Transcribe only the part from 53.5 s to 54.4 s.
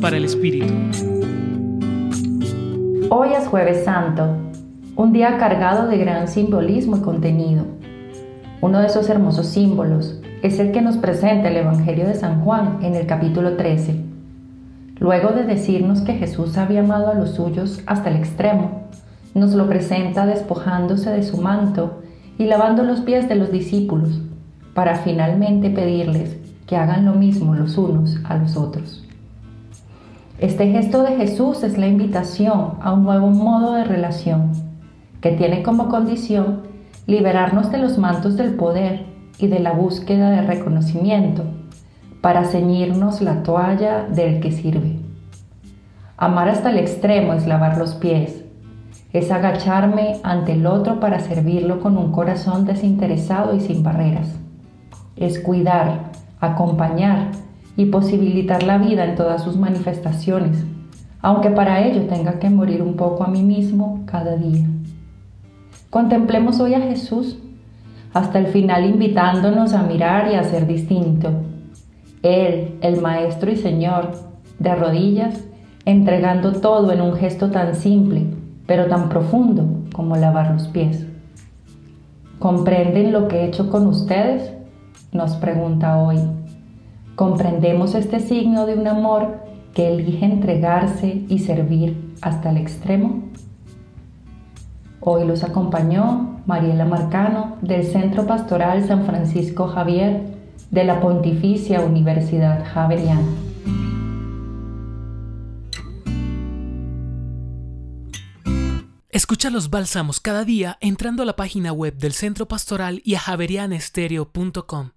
y sin barreras.